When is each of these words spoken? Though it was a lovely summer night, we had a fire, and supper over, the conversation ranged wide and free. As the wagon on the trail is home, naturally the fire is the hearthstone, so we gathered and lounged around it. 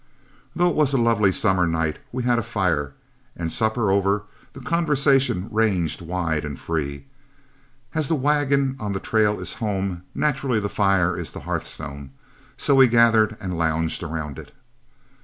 Though 0.55 0.67
it 0.69 0.73
was 0.75 0.93
a 0.93 0.97
lovely 0.97 1.31
summer 1.31 1.67
night, 1.67 1.99
we 2.11 2.23
had 2.23 2.39
a 2.39 2.41
fire, 2.41 2.93
and 3.37 3.51
supper 3.51 3.91
over, 3.91 4.23
the 4.53 4.59
conversation 4.59 5.47
ranged 5.51 6.01
wide 6.01 6.43
and 6.43 6.59
free. 6.59 7.05
As 7.93 8.07
the 8.07 8.15
wagon 8.15 8.77
on 8.79 8.93
the 8.93 8.99
trail 8.99 9.39
is 9.39 9.53
home, 9.61 10.01
naturally 10.15 10.59
the 10.59 10.69
fire 10.69 11.15
is 11.15 11.33
the 11.33 11.41
hearthstone, 11.41 12.09
so 12.57 12.73
we 12.73 12.87
gathered 12.87 13.37
and 13.39 13.55
lounged 13.59 14.01
around 14.01 14.39
it. 14.39 14.55